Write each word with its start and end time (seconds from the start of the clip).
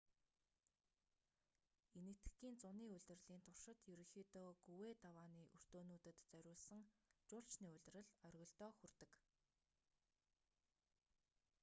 энэтхэгийн 1.99 2.55
зуны 2.63 2.85
улирлын 2.95 3.21
туршид 3.45 3.79
ерөнхийдөө 3.93 4.47
гүвээ 4.65 4.93
давааны 5.03 5.41
өртөөнүүдэд 5.55 6.17
зориулсан 6.29 6.81
жуулчны 7.29 7.67
улирал 7.77 8.09
оргилдоо 8.27 8.71
хүрдэг 8.77 9.11